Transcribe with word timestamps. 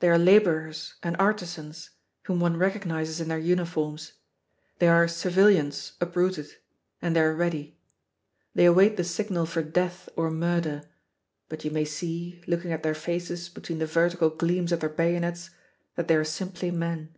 They 0.00 0.10
are 0.10 0.18
laborers 0.18 0.96
and 1.02 1.16
artisans 1.18 1.88
whom 2.24 2.38
one 2.38 2.58
recognizes 2.58 3.18
in 3.18 3.28
their 3.28 3.38
uniforms. 3.38 4.12
They 4.78 4.88
are 4.88 5.08
civilians 5.08 5.94
uprooted, 6.02 6.52
and 7.00 7.16
they 7.16 7.20
are 7.22 7.34
ready. 7.34 7.78
They 8.54 8.66
await 8.66 8.98
the 8.98 9.04
signal 9.04 9.46
for 9.46 9.62
death 9.62 10.10
or 10.16 10.30
murder; 10.30 10.82
but 11.48 11.64
you 11.64 11.70
may 11.70 11.86
see, 11.86 12.42
looking 12.46 12.72
at 12.72 12.82
their 12.82 12.94
faces 12.94 13.48
between 13.48 13.78
the 13.78 13.86
vertical 13.86 14.28
gleams 14.28 14.70
of 14.70 14.80
their 14.80 14.90
bayonets, 14.90 15.48
that 15.96 16.08
they 16.08 16.16
are 16.16 16.24
simply 16.24 16.70
men. 16.70 17.14